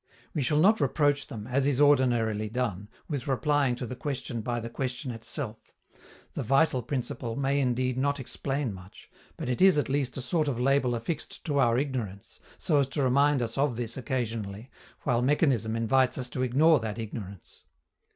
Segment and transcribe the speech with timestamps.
[0.33, 4.59] We shall not reproach them, as is ordinarily done, with replying to the question by
[4.59, 5.75] the question itself:
[6.33, 10.47] the "vital principle" may indeed not explain much, but it is at least a sort
[10.47, 14.71] of label affixed to our ignorance, so as to remind us of this occasionally,
[15.03, 17.65] while mechanism invites us to ignore that ignorance.